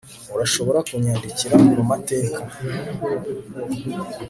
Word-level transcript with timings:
Urashobora 0.35 0.79
kunyandikira 0.87 1.53
mumateka 1.63 2.39